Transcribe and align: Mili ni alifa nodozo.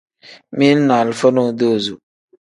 Mili 0.57 0.81
ni 0.87 0.93
alifa 1.01 1.27
nodozo. 1.31 1.93